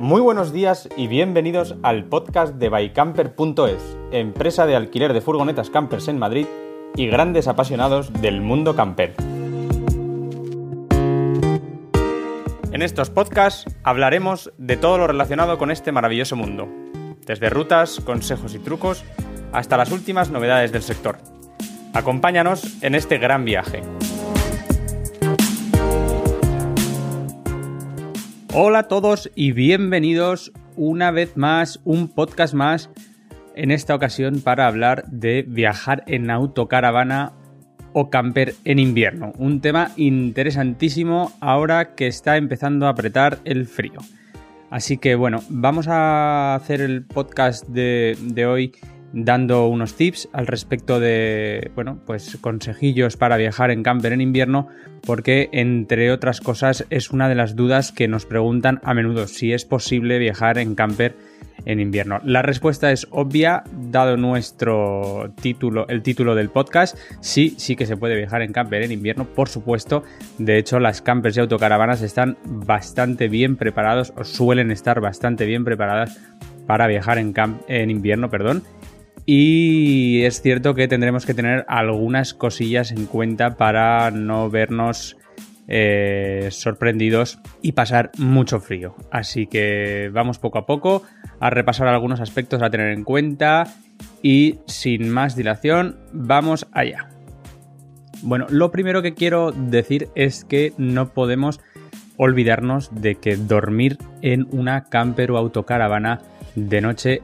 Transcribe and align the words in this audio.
Muy 0.00 0.22
buenos 0.22 0.50
días 0.50 0.88
y 0.96 1.08
bienvenidos 1.08 1.74
al 1.82 2.06
podcast 2.06 2.54
de 2.54 2.70
bycamper.es, 2.70 3.98
empresa 4.12 4.64
de 4.64 4.74
alquiler 4.74 5.12
de 5.12 5.20
furgonetas 5.20 5.68
campers 5.68 6.08
en 6.08 6.18
Madrid 6.18 6.46
y 6.96 7.06
grandes 7.06 7.48
apasionados 7.48 8.10
del 8.22 8.40
mundo 8.40 8.74
camper. 8.74 9.12
En 12.72 12.80
estos 12.80 13.10
podcasts 13.10 13.66
hablaremos 13.82 14.50
de 14.56 14.78
todo 14.78 14.96
lo 14.96 15.06
relacionado 15.06 15.58
con 15.58 15.70
este 15.70 15.92
maravilloso 15.92 16.34
mundo, 16.34 16.66
desde 17.26 17.50
rutas, 17.50 18.00
consejos 18.00 18.54
y 18.54 18.58
trucos 18.58 19.04
hasta 19.52 19.76
las 19.76 19.92
últimas 19.92 20.30
novedades 20.30 20.72
del 20.72 20.82
sector. 20.82 21.18
Acompáñanos 21.92 22.82
en 22.82 22.94
este 22.94 23.18
gran 23.18 23.44
viaje. 23.44 23.82
Hola 28.52 28.80
a 28.80 28.88
todos 28.88 29.30
y 29.36 29.52
bienvenidos 29.52 30.50
una 30.74 31.12
vez 31.12 31.36
más, 31.36 31.78
un 31.84 32.08
podcast 32.08 32.52
más, 32.52 32.90
en 33.54 33.70
esta 33.70 33.94
ocasión 33.94 34.40
para 34.40 34.66
hablar 34.66 35.04
de 35.06 35.44
viajar 35.46 36.02
en 36.08 36.32
autocaravana 36.32 37.32
o 37.92 38.10
camper 38.10 38.56
en 38.64 38.80
invierno. 38.80 39.32
Un 39.38 39.60
tema 39.60 39.92
interesantísimo 39.96 41.30
ahora 41.40 41.94
que 41.94 42.08
está 42.08 42.38
empezando 42.38 42.86
a 42.86 42.90
apretar 42.90 43.38
el 43.44 43.66
frío. 43.66 44.00
Así 44.68 44.98
que 44.98 45.14
bueno, 45.14 45.44
vamos 45.48 45.86
a 45.86 46.56
hacer 46.56 46.80
el 46.80 47.04
podcast 47.04 47.68
de, 47.68 48.18
de 48.20 48.46
hoy 48.46 48.72
dando 49.12 49.66
unos 49.66 49.94
tips 49.94 50.28
al 50.32 50.46
respecto 50.46 51.00
de, 51.00 51.70
bueno, 51.74 51.98
pues 52.06 52.38
consejillos 52.40 53.16
para 53.16 53.36
viajar 53.36 53.70
en 53.70 53.82
camper 53.82 54.12
en 54.12 54.20
invierno, 54.20 54.68
porque 55.06 55.48
entre 55.52 56.12
otras 56.12 56.40
cosas 56.40 56.86
es 56.90 57.10
una 57.10 57.28
de 57.28 57.34
las 57.34 57.56
dudas 57.56 57.92
que 57.92 58.08
nos 58.08 58.26
preguntan 58.26 58.80
a 58.84 58.94
menudo 58.94 59.26
si 59.26 59.52
es 59.52 59.64
posible 59.64 60.18
viajar 60.18 60.58
en 60.58 60.74
camper 60.74 61.16
en 61.66 61.80
invierno. 61.80 62.20
La 62.24 62.40
respuesta 62.40 62.90
es 62.90 63.06
obvia, 63.10 63.64
dado 63.90 64.16
nuestro 64.16 65.32
título, 65.40 65.86
el 65.88 66.02
título 66.02 66.34
del 66.34 66.48
podcast, 66.48 66.96
sí, 67.20 67.54
sí 67.58 67.76
que 67.76 67.86
se 67.86 67.96
puede 67.96 68.16
viajar 68.16 68.42
en 68.42 68.52
camper 68.52 68.82
en 68.82 68.92
invierno, 68.92 69.26
por 69.26 69.48
supuesto. 69.48 70.02
De 70.38 70.56
hecho, 70.56 70.80
las 70.80 71.02
campers 71.02 71.36
y 71.36 71.40
autocaravanas 71.40 72.00
están 72.00 72.38
bastante 72.44 73.28
bien 73.28 73.56
preparados 73.56 74.12
o 74.16 74.24
suelen 74.24 74.70
estar 74.70 75.00
bastante 75.00 75.44
bien 75.44 75.64
preparadas 75.64 76.18
para 76.66 76.86
viajar 76.86 77.18
en, 77.18 77.34
en 77.68 77.90
invierno, 77.90 78.30
perdón 78.30 78.62
y 79.26 80.22
es 80.22 80.42
cierto 80.42 80.74
que 80.74 80.88
tendremos 80.88 81.26
que 81.26 81.34
tener 81.34 81.64
algunas 81.68 82.34
cosillas 82.34 82.90
en 82.90 83.06
cuenta 83.06 83.56
para 83.56 84.10
no 84.10 84.50
vernos 84.50 85.16
eh, 85.68 86.48
sorprendidos 86.50 87.38
y 87.62 87.72
pasar 87.72 88.10
mucho 88.18 88.58
frío. 88.58 88.96
Así 89.12 89.46
que 89.46 90.10
vamos 90.12 90.40
poco 90.40 90.58
a 90.58 90.66
poco 90.66 91.04
a 91.38 91.48
repasar 91.48 91.86
algunos 91.86 92.20
aspectos 92.20 92.60
a 92.60 92.70
tener 92.70 92.90
en 92.92 93.04
cuenta 93.04 93.68
y 94.22 94.58
sin 94.66 95.08
más 95.10 95.36
dilación, 95.36 95.96
vamos 96.12 96.66
allá. 96.72 97.08
Bueno, 98.22 98.46
lo 98.50 98.72
primero 98.72 99.00
que 99.00 99.14
quiero 99.14 99.52
decir 99.52 100.08
es 100.14 100.44
que 100.44 100.72
no 100.76 101.10
podemos 101.10 101.60
olvidarnos 102.16 102.90
de 102.92 103.14
que 103.14 103.36
dormir 103.36 103.96
en 104.22 104.46
una 104.50 104.84
camper 104.84 105.30
o 105.30 105.38
autocaravana 105.38 106.20
de 106.54 106.80
noche 106.80 107.22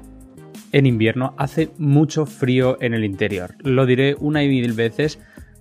en 0.73 0.87
invierno 0.87 1.35
hace 1.39 1.71
mucho 1.79 2.27
frío 2.27 2.79
en 2.81 2.95
el 2.95 3.05
interior. 3.05 3.55
Lo 3.63 3.87
diré 3.87 4.17
una 4.19 4.43
y 4.43 4.49
mil 4.49 4.73
veces 4.73 5.19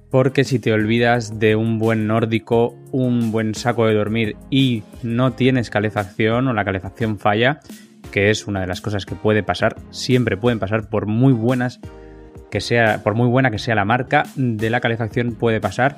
porque 0.10 0.44
si 0.44 0.60
te 0.60 0.72
olvidas 0.72 1.40
de 1.40 1.56
un 1.56 1.78
buen 1.78 2.08
nórdico, 2.08 2.78
un 2.92 3.32
buen 3.32 3.54
saco 3.56 3.86
de 3.86 3.96
dormir 3.96 4.38
y 4.50 4.84
no 5.04 5.34
tienes 5.34 5.70
calefacción 5.70 6.48
o 6.48 6.54
la 6.54 6.64
calefacción 6.64 7.20
falla, 7.20 7.60
que 8.12 8.30
es 8.30 8.48
una 8.48 8.62
de 8.62 8.68
las 8.68 8.82
cosas 8.82 9.06
que 9.06 9.16
puede 9.16 9.44
pasar, 9.44 9.76
siempre 9.90 10.38
pueden 10.38 10.60
pasar 10.60 10.90
por 10.90 11.06
muy 11.06 11.34
buenas 11.34 11.80
que 12.50 12.62
sea, 12.62 13.04
por 13.04 13.16
muy 13.16 13.28
buena 13.28 13.52
que 13.52 13.60
sea 13.60 13.76
la 13.76 13.84
marca 13.84 14.24
de 14.38 14.70
la 14.70 14.80
calefacción 14.80 15.34
puede 15.34 15.60
pasar. 15.60 15.98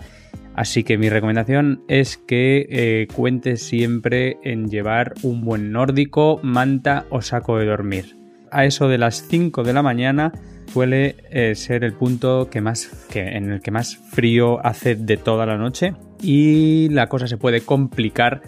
Así 0.55 0.83
que 0.83 0.97
mi 0.97 1.09
recomendación 1.09 1.83
es 1.87 2.17
que 2.17 2.65
eh, 2.71 3.07
cuentes 3.13 3.61
siempre 3.61 4.37
en 4.41 4.67
llevar 4.69 5.13
un 5.21 5.41
buen 5.41 5.71
nórdico, 5.71 6.39
manta 6.41 7.05
o 7.11 7.21
saco 7.21 7.59
de 7.59 7.65
dormir 7.67 8.26
a 8.51 8.65
eso 8.65 8.87
de 8.87 8.97
las 8.97 9.27
5 9.27 9.63
de 9.63 9.73
la 9.73 9.81
mañana 9.81 10.31
suele 10.71 11.15
eh, 11.31 11.55
ser 11.55 11.83
el 11.83 11.93
punto 11.93 12.49
que 12.49 12.61
más, 12.61 13.07
que, 13.09 13.21
en 13.21 13.51
el 13.51 13.61
que 13.61 13.71
más 13.71 13.97
frío 13.97 14.65
hace 14.65 14.95
de 14.95 15.17
toda 15.17 15.45
la 15.45 15.57
noche 15.57 15.93
y 16.21 16.89
la 16.89 17.07
cosa 17.07 17.27
se 17.27 17.37
puede 17.37 17.61
complicar, 17.61 18.41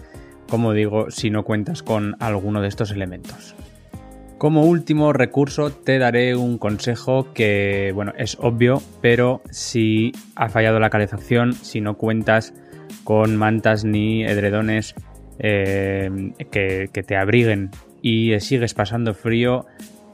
como 0.48 0.72
digo, 0.72 1.10
si 1.10 1.30
no 1.30 1.44
cuentas 1.44 1.82
con 1.82 2.16
alguno 2.20 2.60
de 2.60 2.68
estos 2.68 2.90
elementos. 2.90 3.54
Como 4.38 4.64
último 4.64 5.12
recurso 5.12 5.70
te 5.70 5.98
daré 5.98 6.34
un 6.34 6.56
consejo 6.56 7.32
que, 7.34 7.92
bueno, 7.94 8.12
es 8.16 8.38
obvio, 8.40 8.80
pero 9.02 9.42
si 9.50 10.12
ha 10.34 10.48
fallado 10.48 10.80
la 10.80 10.88
calefacción, 10.88 11.52
si 11.52 11.80
no 11.80 11.98
cuentas 11.98 12.54
con 13.04 13.36
mantas 13.36 13.84
ni 13.84 14.24
edredones 14.24 14.94
eh, 15.38 16.32
que, 16.50 16.88
que 16.92 17.02
te 17.02 17.16
abriguen 17.16 17.70
y 18.02 18.38
sigues 18.40 18.74
pasando 18.74 19.14
frío, 19.14 19.66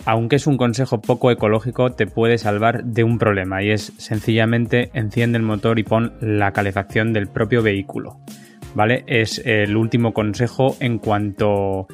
aunque 0.04 0.36
es 0.36 0.47
un 0.47 0.56
consejo 0.56 1.00
poco 1.00 1.30
ecológico, 1.30 1.91
te 1.91 2.06
puede 2.06 2.38
salvar 2.38 2.84
de 2.84 3.02
un 3.02 3.19
problema 3.19 3.62
y 3.62 3.70
es 3.70 3.92
sencillamente 3.98 4.91
enciende 4.94 5.38
el 5.38 5.42
motor 5.42 5.78
y 5.78 5.82
pon 5.82 6.12
la 6.20 6.52
calefacción 6.52 7.12
del 7.12 7.26
propio 7.26 7.62
vehículo. 7.62 8.20
¿Vale? 8.74 9.04
Es 9.06 9.42
el 9.44 9.76
último 9.76 10.12
consejo 10.12 10.76
en 10.80 10.98
cuanto 10.98 11.88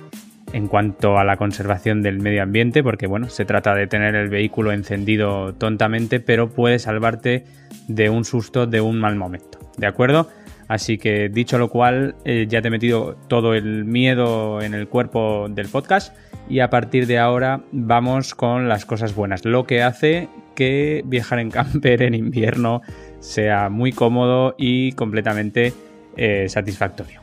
en 0.53 0.69
cuanto 0.69 1.17
a 1.17 1.25
la 1.25 1.37
conservación 1.37 2.03
del 2.03 2.19
medio 2.19 2.43
ambiente, 2.43 2.83
porque 2.83 3.07
bueno, 3.07 3.31
se 3.31 3.47
trata 3.47 3.75
de 3.75 3.87
tener 3.87 4.15
el 4.15 4.29
vehículo 4.29 4.73
encendido 4.73 5.55
tontamente, 5.55 6.21
pero 6.21 6.51
puede 6.51 6.79
salvarte 6.79 7.45
de 7.89 8.11
un 8.11 8.25
susto, 8.25 8.67
de 8.67 8.83
un 8.83 9.01
mal 9.01 9.17
momento. 9.17 9.59
¿De 9.79 9.87
acuerdo? 9.87 10.29
Así 10.73 10.97
que 10.97 11.29
dicho 11.29 11.59
lo 11.59 11.69
cual, 11.69 12.15
eh, 12.25 12.47
ya 12.49 12.63
te 12.63 12.69
he 12.69 12.71
metido 12.71 13.15
todo 13.29 13.53
el 13.53 13.85
miedo 13.85 14.63
en 14.63 14.73
el 14.73 14.89
cuerpo 14.89 15.47
del 15.51 15.69
podcast 15.69 16.17
y 16.49 16.61
a 16.61 16.71
partir 16.71 17.07
de 17.07 17.19
ahora 17.19 17.61
vamos 17.73 18.35
con 18.35 18.71
las 18.71 18.87
cosas 18.87 19.15
buenas, 19.15 19.45
lo 19.45 19.67
que 19.67 19.83
hace 19.83 20.31
que 20.55 21.03
viajar 21.05 21.41
en 21.41 21.51
camper 21.51 22.01
en 22.01 22.15
invierno 22.15 22.81
sea 23.21 23.69
muy 23.69 23.93
cómodo 23.93 24.55
y 24.57 24.93
completamente 24.93 25.75
eh, 26.17 26.49
satisfactorio. 26.49 27.21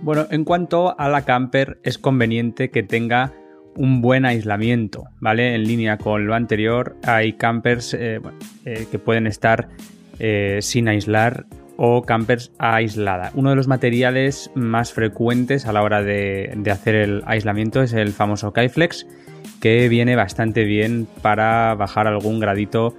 Bueno, 0.00 0.26
en 0.30 0.44
cuanto 0.44 0.98
a 0.98 1.10
la 1.10 1.26
camper, 1.26 1.80
es 1.82 1.98
conveniente 1.98 2.70
que 2.70 2.82
tenga 2.82 3.34
un 3.76 4.00
buen 4.00 4.24
aislamiento, 4.24 5.04
¿vale? 5.20 5.54
En 5.54 5.64
línea 5.64 5.98
con 5.98 6.26
lo 6.26 6.34
anterior, 6.34 6.96
hay 7.04 7.34
campers 7.34 7.92
eh, 7.92 8.20
que 8.64 8.98
pueden 8.98 9.26
estar 9.26 9.68
sin 10.60 10.88
aislar 10.88 11.46
o 11.82 12.02
campers 12.02 12.52
aislada. 12.58 13.32
Uno 13.34 13.48
de 13.48 13.56
los 13.56 13.66
materiales 13.66 14.50
más 14.54 14.92
frecuentes 14.92 15.64
a 15.64 15.72
la 15.72 15.82
hora 15.82 16.02
de, 16.02 16.52
hacer 16.70 16.94
el 16.94 17.22
aislamiento 17.24 17.80
es 17.80 17.94
el 17.94 18.12
famoso 18.12 18.52
Kaiflex, 18.52 19.06
que 19.62 19.88
viene 19.88 20.14
bastante 20.14 20.64
bien 20.64 21.08
para 21.22 21.74
bajar 21.76 22.06
algún 22.06 22.38
gradito 22.38 22.94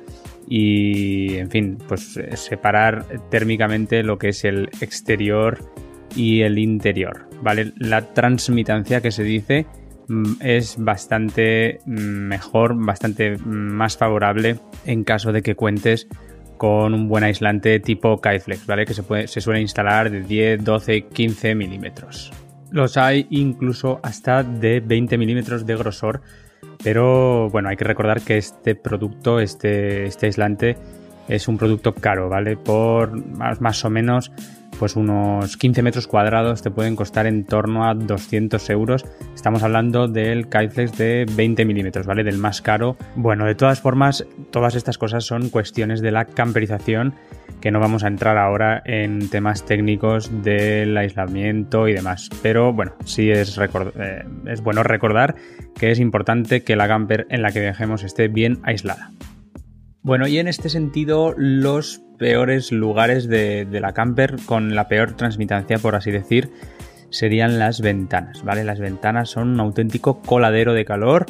y, 0.47 1.35
en 1.35 1.51
fin, 1.51 1.77
pues 1.87 2.17
eh, 2.17 2.35
separar 2.35 3.05
térmicamente 3.29 4.01
lo 4.01 4.17
que 4.17 4.29
es 4.29 4.43
el 4.45 4.67
exterior 4.81 5.59
y 6.15 6.41
el 6.41 6.57
interior, 6.57 7.27
¿vale? 7.43 7.73
La 7.77 8.01
transmitancia 8.15 8.99
que 8.99 9.11
se 9.11 9.23
dice 9.23 9.67
mm, 10.07 10.33
es 10.39 10.77
bastante 10.79 11.81
mm, 11.85 11.91
mejor, 11.93 12.73
bastante 12.83 13.37
mm, 13.37 13.47
más 13.47 13.95
favorable 13.95 14.57
en 14.87 15.03
caso 15.03 15.31
de 15.31 15.43
que 15.43 15.53
cuentes 15.53 16.07
con 16.61 16.93
un 16.93 17.07
buen 17.09 17.23
aislante 17.23 17.79
tipo 17.79 18.21
Kiteflex, 18.21 18.67
¿vale? 18.67 18.85
Que 18.85 18.93
se, 18.93 19.01
puede, 19.01 19.27
se 19.27 19.41
suele 19.41 19.61
instalar 19.61 20.11
de 20.11 20.21
10, 20.21 20.63
12, 20.63 21.07
15 21.07 21.55
milímetros. 21.55 22.31
Los 22.69 22.97
hay 22.97 23.25
incluso 23.31 23.99
hasta 24.03 24.43
de 24.43 24.79
20 24.79 25.17
milímetros 25.17 25.65
de 25.65 25.75
grosor, 25.75 26.21
pero 26.83 27.49
bueno, 27.49 27.69
hay 27.69 27.77
que 27.77 27.83
recordar 27.83 28.21
que 28.21 28.37
este 28.37 28.75
producto, 28.75 29.39
este, 29.39 30.05
este 30.05 30.27
aislante, 30.27 30.77
es 31.27 31.47
un 31.47 31.57
producto 31.57 31.95
caro, 31.95 32.29
¿vale? 32.29 32.57
Por 32.57 33.09
más, 33.35 33.59
más 33.59 33.83
o 33.83 33.89
menos 33.89 34.31
pues 34.81 34.95
unos 34.95 35.57
15 35.57 35.83
metros 35.83 36.07
cuadrados 36.07 36.63
te 36.63 36.71
pueden 36.71 36.95
costar 36.95 37.27
en 37.27 37.45
torno 37.45 37.87
a 37.87 37.93
200 37.93 38.67
euros. 38.71 39.05
Estamos 39.35 39.61
hablando 39.61 40.07
del 40.07 40.45
Kiteflex 40.45 40.97
de 40.97 41.27
20 41.31 41.65
milímetros, 41.65 42.07
¿vale? 42.07 42.23
Del 42.23 42.39
más 42.39 42.63
caro. 42.63 42.97
Bueno, 43.15 43.45
de 43.45 43.53
todas 43.53 43.79
formas, 43.79 44.25
todas 44.49 44.73
estas 44.73 44.97
cosas 44.97 45.23
son 45.23 45.49
cuestiones 45.49 46.01
de 46.01 46.09
la 46.09 46.25
camperización 46.25 47.13
que 47.61 47.69
no 47.69 47.79
vamos 47.79 48.03
a 48.03 48.07
entrar 48.07 48.39
ahora 48.39 48.81
en 48.83 49.29
temas 49.29 49.67
técnicos 49.67 50.31
del 50.41 50.97
aislamiento 50.97 51.87
y 51.87 51.93
demás. 51.93 52.31
Pero 52.41 52.73
bueno, 52.73 52.93
sí 53.05 53.29
es, 53.29 53.59
eh, 53.59 54.25
es 54.47 54.63
bueno 54.63 54.81
recordar 54.81 55.35
que 55.75 55.91
es 55.91 55.99
importante 55.99 56.63
que 56.63 56.75
la 56.75 56.87
camper 56.87 57.27
en 57.29 57.43
la 57.43 57.51
que 57.51 57.59
viajemos 57.59 58.01
esté 58.01 58.29
bien 58.29 58.57
aislada. 58.63 59.11
Bueno, 60.01 60.27
y 60.27 60.39
en 60.39 60.47
este 60.47 60.69
sentido, 60.69 61.35
los 61.37 62.01
peores 62.21 62.71
lugares 62.71 63.27
de, 63.27 63.65
la 63.71 63.93
camper 63.93 64.35
con 64.45 64.75
la 64.75 64.87
peor 64.87 65.13
transmitancia, 65.13 65.79
por 65.79 65.95
así 65.95 66.11
decir, 66.11 66.51
serían 67.09 67.57
las 67.57 67.81
ventanas, 67.81 68.43
¿vale? 68.43 68.63
Las 68.63 68.79
ventanas 68.79 69.31
son 69.31 69.49
un 69.49 69.59
auténtico 69.59 70.21
coladero 70.21 70.75
de 70.75 70.85
calor. 70.85 71.25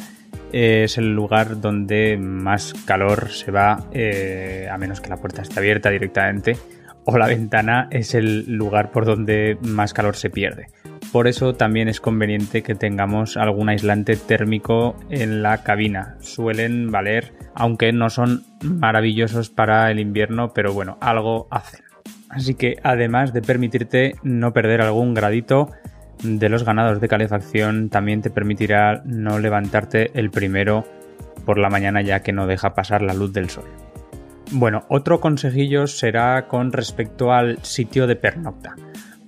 es 0.52 0.98
el 0.98 1.14
lugar 1.14 1.62
donde 1.62 2.18
más 2.18 2.74
calor 2.84 3.30
se 3.30 3.50
va, 3.50 3.86
eh, 3.94 4.68
a 4.70 4.76
menos 4.76 5.00
que 5.00 5.08
la 5.08 5.16
puerta 5.16 5.40
esté 5.40 5.60
abierta 5.60 5.88
directamente, 5.88 6.58
o 7.06 7.16
la 7.16 7.26
ventana 7.26 7.88
es 7.90 8.14
el 8.14 8.44
lugar 8.54 8.90
por 8.90 9.06
donde 9.06 9.56
más 9.62 9.94
calor 9.94 10.14
se 10.14 10.28
pierde. 10.28 10.66
Por 11.12 11.28
eso 11.28 11.52
también 11.54 11.88
es 11.88 12.00
conveniente 12.00 12.62
que 12.62 12.74
tengamos 12.74 13.36
algún 13.36 13.68
aislante 13.68 14.16
térmico 14.16 14.96
en 15.10 15.42
la 15.42 15.62
cabina. 15.62 16.16
Suelen 16.20 16.90
valer, 16.90 17.34
aunque 17.54 17.92
no 17.92 18.08
son 18.08 18.44
maravillosos 18.62 19.50
para 19.50 19.90
el 19.90 20.00
invierno, 20.00 20.54
pero 20.54 20.72
bueno, 20.72 20.96
algo 21.02 21.48
hacen. 21.50 21.82
Así 22.30 22.54
que 22.54 22.76
además 22.82 23.34
de 23.34 23.42
permitirte 23.42 24.14
no 24.22 24.54
perder 24.54 24.80
algún 24.80 25.12
gradito 25.12 25.70
de 26.22 26.48
los 26.48 26.64
ganados 26.64 26.98
de 26.98 27.08
calefacción, 27.08 27.90
también 27.90 28.22
te 28.22 28.30
permitirá 28.30 29.02
no 29.04 29.38
levantarte 29.38 30.18
el 30.18 30.30
primero 30.30 30.86
por 31.44 31.58
la 31.58 31.68
mañana 31.68 32.00
ya 32.00 32.20
que 32.20 32.32
no 32.32 32.46
deja 32.46 32.74
pasar 32.74 33.02
la 33.02 33.12
luz 33.12 33.34
del 33.34 33.50
sol. 33.50 33.64
Bueno, 34.50 34.84
otro 34.88 35.20
consejillo 35.20 35.86
será 35.86 36.48
con 36.48 36.72
respecto 36.72 37.32
al 37.32 37.62
sitio 37.62 38.06
de 38.06 38.16
pernocta. 38.16 38.76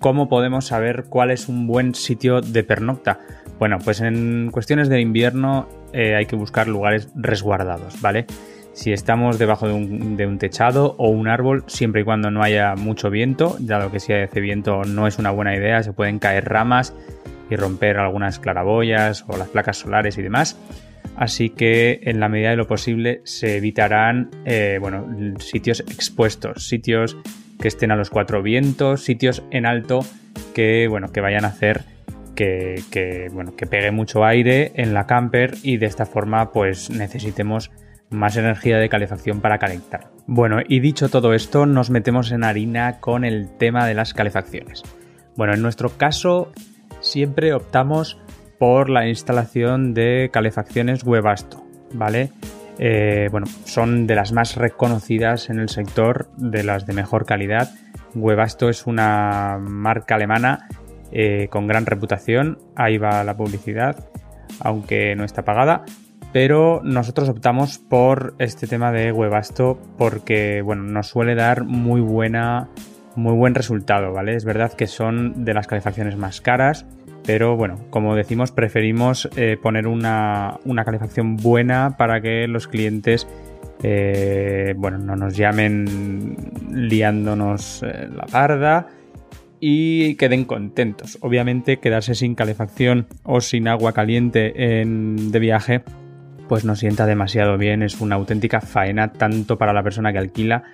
¿Cómo 0.05 0.29
podemos 0.29 0.67
saber 0.67 1.07
cuál 1.09 1.31
es 1.31 1.49
un 1.49 1.67
buen 1.67 1.95
sitio 1.95 2.43
de 2.43 2.63
pernocta? 2.63 3.21
Bueno, 3.59 3.79
pues 3.83 4.03
en 4.03 4.51
cuestiones 4.53 4.91
del 4.91 5.01
invierno 5.01 5.67
eh, 5.95 6.15
hay 6.15 6.27
que 6.27 6.37
buscar 6.37 6.69
lugares 6.69 7.09
resguardados, 7.15 8.03
¿vale? 8.03 8.27
Si 8.75 8.93
estamos 8.93 9.39
debajo 9.39 9.67
de 9.67 9.73
un, 9.73 10.39
techado 10.39 10.95
o 10.99 11.09
un 11.09 11.27
árbol, 11.27 11.65
siempre 11.69 12.03
y 12.03 12.05
cuando 12.05 12.31
no 12.31 12.43
haya 12.43 12.75
mucho 12.75 13.09
viento, 13.09 13.57
ya 13.61 13.79
lo 13.79 13.91
que 13.91 13.99
si 13.99 14.13
hace 14.13 14.41
viento 14.43 14.85
no 14.85 15.07
es 15.07 15.19
una 15.19 15.31
buena 15.31 15.57
idea, 15.57 15.83
se 15.83 15.95
pueden 15.95 16.19
caer 16.19 16.51
ramas 16.51 16.95
y 17.49 17.57
romper 17.57 17.97
algunas 17.97 18.39
claraboyas 18.39 19.25
o 19.27 19.39
las 19.39 19.49
placas 19.49 19.79
solares 19.79 20.19
y 20.19 20.23
demás. 20.23 20.59
Así 21.17 21.49
que 21.49 22.01
en 22.03 22.21
la 22.21 22.29
medida 22.29 22.51
de 22.51 22.57
lo 22.57 22.67
posible 22.67 23.23
se 23.25 23.57
evitarán 23.57 24.29
eh, 24.45 24.77
bueno, 24.83 25.07
sitios 25.39 25.81
expuestos, 25.81 26.69
sitios 26.69 27.17
que 27.59 27.69
estén 27.69 27.91
a 27.91 27.97
los 27.97 28.11
cuatro 28.11 28.43
vientos, 28.43 29.05
sitios 29.05 29.43
en 29.51 29.67
alto 29.67 30.01
que, 30.55 30.87
bueno, 30.89 31.13
que 31.13 31.21
vayan 31.21 31.45
a 31.45 31.49
hacer 31.49 31.85
que, 32.35 33.29
bueno, 33.33 33.55
que 33.57 33.67
pegue 33.67 33.91
mucho 33.91 34.25
aire 34.25 34.73
en 34.75 34.95
la 34.95 35.07
camper 35.07 35.55
y 35.63 35.77
de 35.77 35.87
esta 35.87 36.07
forma 36.07 36.53
pues 36.53 36.91
necesitemos 36.91 37.71
más 38.11 38.37
energía 38.37 38.79
de 38.79 38.89
calefacción 38.89 39.41
para 39.41 39.59
calentar. 39.59 40.11
Bueno, 40.27 40.59
y 40.67 40.81
dicho 40.81 41.09
todo 41.09 41.35
esto, 41.35 41.67
nos 41.67 41.91
metemos 41.91 42.33
en 42.33 42.45
harina 42.45 43.01
con 43.01 43.25
el 43.25 43.49
tema 43.57 43.87
de 43.87 43.95
las 43.95 44.15
calefacciones. 44.15 44.83
Bueno, 45.37 45.55
en 45.55 45.63
nuestro 45.63 45.91
caso 45.91 46.53
siempre 47.01 47.53
optamos 47.55 48.19
por 48.59 48.89
la 48.89 49.09
instalación 49.09 49.95
de 49.95 50.31
calefacciones 50.33 51.05
Webasto, 51.05 51.65
¿vale? 51.93 52.31
Eh, 52.79 53.29
bueno, 53.31 53.47
son 53.65 54.07
de 54.07 54.15
las 54.15 54.33
más 54.33 54.57
reconocidas 54.57 55.51
en 55.51 55.59
el 55.59 55.69
sector, 55.69 56.29
de 56.37 56.65
las 56.65 56.87
de 56.87 56.93
mejor 56.93 57.25
calidad. 57.25 57.71
Webasto 58.15 58.69
es 58.69 58.87
una 58.87 59.59
marca 59.61 60.17
alemana 60.17 60.69
eh, 61.13 61.49
con 61.51 61.67
gran 61.67 61.87
reputación, 61.87 62.59
ahí 62.75 62.99
va 62.99 63.23
la 63.25 63.37
publicidad, 63.37 64.09
aunque 64.61 65.15
no 65.17 65.25
está 65.25 65.45
pagada. 65.45 65.85
Pero 66.33 66.81
nosotros 66.83 67.29
optamos 67.29 67.79
por 67.79 68.35
este 68.41 68.67
tema 68.67 68.91
de 68.91 69.13
Webasto 69.13 69.79
porque 69.97 70.63
bueno, 70.63 70.83
nos 70.83 71.07
suele 71.07 71.37
dar 71.37 71.63
muy 71.63 72.01
buena, 72.01 72.69
muy 73.15 73.35
buen 73.35 73.55
resultado, 73.55 74.13
¿vale? 74.13 74.35
Es 74.35 74.45
verdad 74.45 74.73
que 74.73 74.89
son 74.89 75.45
de 75.45 75.55
las 75.55 75.69
calefacciones 75.69 76.17
más 76.17 76.41
caras, 76.41 76.87
pero 77.27 77.57
bueno, 77.57 77.79
como 77.91 78.15
decimos, 78.15 78.53
preferimos 78.53 79.29
eh, 79.37 79.57
poner 79.61 79.87
una, 79.87 80.59
calefacción 80.85 81.37
buena 81.37 81.97
para 81.97 82.21
que 82.21 82.47
los 82.47 82.69
clientes 82.69 83.27
eh, 83.83 84.75
bueno, 84.77 84.99
no 84.99 85.17
nos 85.17 85.37
llamen 85.37 86.37
liándonos 86.71 87.83
eh, 87.83 88.09
la 88.15 88.27
parda 88.27 88.89
y 89.61 90.17
queden 90.17 90.45
contentos. 90.45 91.19
Obviamente 91.23 91.79
quedarse 91.79 92.15
sin 92.15 92.35
calefacción 92.35 93.07
o 93.23 93.41
sin 93.41 93.69
agua 93.69 93.93
caliente 93.93 94.53
de 94.55 95.39
viaje 95.39 95.83
pues 96.49 96.67
no 96.67 96.77
sienta 96.77 97.07
demasiado 97.07 97.57
bien, 97.57 97.83
es 97.83 98.03
una 98.03 98.17
auténtica 98.17 98.61
faena 98.61 99.13
tanto 99.13 99.57
para 99.57 99.73
la 99.73 99.83
persona 99.83 100.13
que 100.13 100.19
alquila 100.19 100.65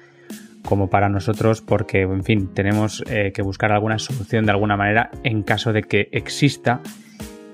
como 0.70 0.88
para 0.88 1.08
nosotros 1.08 1.60
porque, 1.62 2.02
en 2.02 2.22
fin, 2.22 2.54
tenemos 2.54 3.02
eh, 3.10 3.32
que 3.34 3.42
buscar 3.42 3.72
alguna 3.72 3.98
solución 3.98 4.46
de 4.46 4.52
alguna 4.52 4.76
manera 4.76 5.10
en 5.24 5.42
caso 5.42 5.72
de 5.72 5.82
que 5.82 6.08
exista 6.12 6.80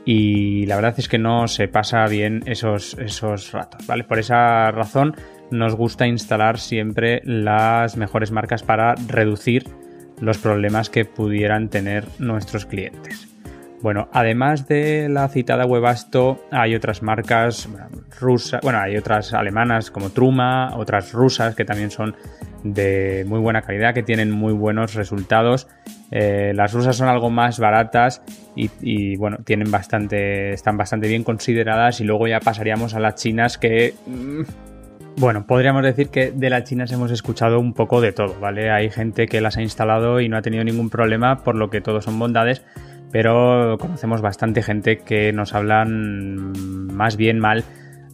y 0.05 0.67
la 0.67 0.77
verdad 0.77 0.95
es 0.99 1.09
que 1.09 1.19
no 1.19 1.49
se 1.49 1.67
pasa 1.67 2.07
bien 2.07 2.43
esos, 2.45 2.95
esos 2.99 3.53
ratos, 3.53 3.87
¿vale? 3.87 4.05
Por 4.05 4.19
esa 4.19 4.71
razón 4.71 5.17
nos 5.51 5.75
gusta 5.75 6.07
instalar 6.07 6.59
siempre 6.59 7.23
las 7.25 7.97
mejores 7.97 8.33
marcas 8.33 8.63
para 8.63 8.95
reducir 9.09 9.65
los 10.21 10.37
problemas 10.37 10.91
que 10.91 11.07
pudieran 11.07 11.71
tener 11.71 12.05
nuestros 12.19 12.67
clientes. 12.67 13.29
Bueno, 13.81 14.09
además 14.13 14.69
de 14.69 15.09
la 15.09 15.29
citada 15.29 15.65
Webasto, 15.65 16.45
hay 16.51 16.75
otras 16.75 17.03
marcas 17.03 17.69
rusas, 18.21 18.61
bueno, 18.63 18.79
hay 18.79 18.97
otras 18.97 19.33
alemanas 19.33 19.91
como 19.91 20.11
Truma, 20.11 20.77
otras 20.77 21.13
rusas 21.13 21.55
que 21.55 21.65
también 21.65 21.91
son 21.91 22.15
de 22.75 23.25
muy 23.27 23.41
buena 23.41 23.63
calidad, 23.63 23.95
que 23.95 24.03
tienen 24.03 24.31
muy 24.31 24.53
buenos 24.53 24.95
resultados. 24.95 25.69
Eh, 26.11 26.53
las 26.55 26.73
rusas 26.73 26.97
son 26.97 27.09
algo 27.09 27.31
más 27.31 27.59
baratas 27.59 28.23
y, 28.55 29.17
bueno, 29.17 29.39
tienen 29.45 29.71
bastante, 29.71 30.53
están 30.53 30.77
bastante 30.77 31.09
bien 31.09 31.25
consideradas 31.25 32.01
y 32.01 32.05
luego 32.05 32.27
ya 32.27 32.41
pasaríamos 32.41 32.95
a 32.95 33.01
las 33.01 33.17
chinas 33.17 33.59
que... 33.59 33.95
Mm, 34.07 34.43
bueno, 35.19 35.47
podríamos 35.47 35.83
decir 35.83 36.09
que 36.11 36.31
de 36.31 36.51
las 36.51 36.65
chinas 36.65 36.93
hemos 36.93 37.11
escuchado 37.11 37.59
un 37.59 37.73
poco 37.73 38.03
de 38.03 38.13
todo, 38.13 38.39
¿vale? 38.39 38.71
Hay 38.71 38.91
gente 38.91 39.27
que 39.27 39.41
las 39.41 39.57
ha 39.57 39.63
instalado 39.63 40.21
y 40.21 40.29
no 40.29 40.37
ha 40.37 40.43
tenido 40.43 40.63
ningún 40.63 40.91
problema, 40.91 41.43
por 41.43 41.55
lo 41.55 41.71
que 41.71 41.81
todo 41.81 42.03
son 42.03 42.19
bondades, 42.19 42.63
pero 43.11 43.79
conocemos 43.79 44.21
bastante 44.21 44.63
gente 44.63 44.99
que 44.99 45.33
nos 45.33 45.55
hablan 45.55 46.53
más 46.93 47.17
bien 47.17 47.39
mal 47.39 47.65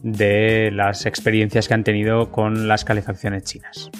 de 0.01 0.69
las 0.71 1.05
experiencias 1.05 1.67
que 1.67 1.73
han 1.73 1.83
tenido 1.83 2.31
con 2.31 2.69
las 2.69 2.85
calefacciones 2.85 3.43
chinas. 3.43 3.91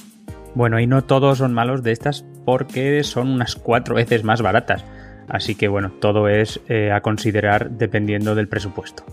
Bueno, 0.55 0.79
y 0.79 0.85
no 0.85 1.03
todos 1.03 1.39
son 1.39 1.53
malos 1.53 1.81
de 1.83 1.91
estas 1.91 2.25
porque 2.45 3.03
son 3.03 3.29
unas 3.29 3.55
cuatro 3.55 3.95
veces 3.95 4.23
más 4.23 4.41
baratas. 4.41 4.85
Así 5.27 5.55
que 5.55 5.67
bueno, 5.67 5.91
todo 5.99 6.27
es 6.27 6.59
eh, 6.67 6.91
a 6.91 7.01
considerar 7.01 7.71
dependiendo 7.71 8.35
del 8.35 8.47
presupuesto. 8.47 9.03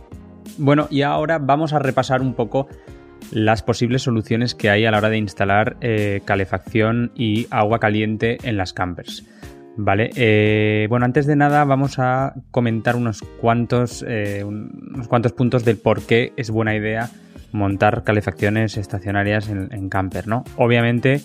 Bueno, 0.59 0.87
y 0.91 1.03
ahora 1.03 1.39
vamos 1.39 1.73
a 1.73 1.79
repasar 1.79 2.21
un 2.21 2.35
poco 2.35 2.69
las 3.31 3.63
posibles 3.63 4.03
soluciones 4.03 4.55
que 4.55 4.69
hay 4.69 4.85
a 4.85 4.91
la 4.91 4.99
hora 4.99 5.09
de 5.09 5.19
instalar 5.19 5.77
eh, 5.81 6.21
calefacción 6.25 7.13
y 7.15 7.47
agua 7.51 7.79
caliente 7.79 8.39
en 8.43 8.57
las 8.57 8.73
campers. 8.73 9.25
Vale, 9.77 10.11
eh, 10.17 10.87
bueno, 10.91 11.07
antes 11.07 11.27
de 11.27 11.37
nada 11.37 11.65
vamos 11.65 11.99
a 11.99 12.35
comentar 12.51 12.97
unos 12.97 13.23
cuantos, 13.41 14.03
unos 14.03 15.09
cuantos 15.09 15.33
puntos 15.33 15.65
del 15.65 15.79
por 15.79 16.03
qué 16.03 16.35
es 16.37 16.51
buena 16.51 16.75
idea 16.75 17.09
montar 17.53 18.05
calefacciones 18.05 18.77
estacionarias 18.77 19.49
en, 19.49 19.89
camper, 19.89 20.27
¿no? 20.29 20.45
Obviamente, 20.57 21.21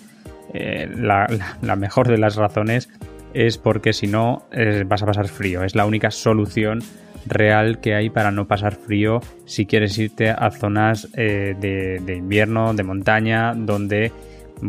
eh, 0.54 0.88
la, 0.96 1.28
mejor 1.76 2.08
de 2.08 2.18
las 2.18 2.36
razones 2.36 2.88
es 3.34 3.58
porque 3.58 3.92
si 3.92 4.06
no 4.06 4.44
vas 4.86 5.02
a 5.02 5.06
pasar 5.06 5.28
frío. 5.28 5.62
Es 5.62 5.74
la 5.74 5.86
única 5.86 6.10
solución 6.10 6.80
real 7.26 7.80
que 7.80 7.94
hay 7.94 8.10
para 8.10 8.30
no 8.30 8.46
pasar 8.46 8.74
frío 8.74 9.20
si 9.44 9.66
quieres 9.66 9.98
irte 9.98 10.30
a 10.30 10.50
zonas 10.50 11.08
eh, 11.14 11.54
de, 11.58 12.14
invierno, 12.14 12.72
de 12.74 12.82
montaña, 12.82 13.52
donde 13.54 14.12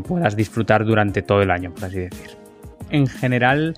puedas 0.08 0.36
disfrutar 0.36 0.86
durante 0.86 1.22
todo 1.22 1.42
el 1.42 1.52
año, 1.52 1.72
por 1.72 1.86
así 1.86 2.00
decir. 2.00 2.32
En 2.90 3.08
general, 3.08 3.76